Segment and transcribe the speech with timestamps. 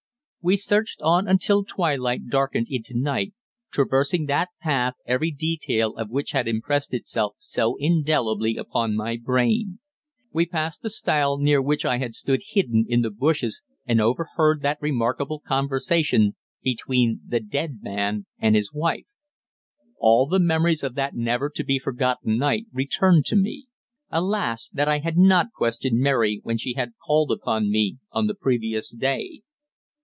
[0.43, 3.35] We searched on until twilight darkened into night,
[3.71, 9.77] traversing that path every detail of which had impressed itself so indelibly upon my brain.
[10.33, 14.63] We passed the stile near which I had stood hidden in the bushes and overheard
[14.63, 19.05] that remarkable conversation between the "dead" man and his wife.
[19.99, 23.67] All the memories of that never to be forgotten night returned to me.
[24.09, 24.69] Alas!
[24.69, 28.89] that I had not questioned Mary when she had called upon me on the previous
[28.89, 29.43] day.